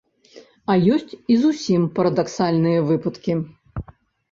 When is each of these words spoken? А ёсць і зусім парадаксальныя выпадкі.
А 0.71 0.77
ёсць 0.95 1.13
і 1.33 1.37
зусім 1.43 1.85
парадаксальныя 1.99 2.79
выпадкі. 2.91 3.39